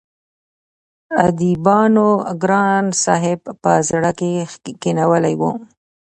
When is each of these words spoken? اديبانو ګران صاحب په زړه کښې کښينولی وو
اديبانو 1.25 2.07
ګران 2.43 2.85
صاحب 3.03 3.39
په 3.61 3.71
زړه 3.89 4.11
کښې 4.19 4.41
کښينولی 4.81 5.33
وو 5.39 5.51